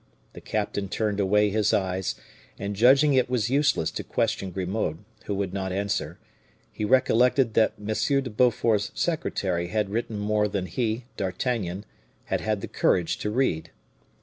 The 0.33 0.41
captain 0.41 0.89
turned 0.89 1.19
away 1.19 1.51
his 1.51 1.75
eyes, 1.75 2.15
and, 2.57 2.75
judging 2.75 3.13
it 3.13 3.29
was 3.29 3.51
useless 3.51 3.91
to 3.91 4.03
question 4.03 4.49
Grimaud, 4.49 5.05
who 5.25 5.35
would 5.35 5.53
not 5.53 5.71
answer, 5.71 6.17
he 6.71 6.83
recollected 6.83 7.53
that 7.53 7.75
M. 7.79 7.93
de 8.23 8.29
Beaufort's 8.31 8.91
secretary 8.95 9.67
had 9.67 9.91
written 9.91 10.17
more 10.17 10.47
than 10.47 10.65
he, 10.65 11.05
D'Artagnan, 11.17 11.85
had 12.23 12.41
had 12.41 12.61
the 12.61 12.67
courage 12.67 13.19
to 13.19 13.29
read. 13.29 13.69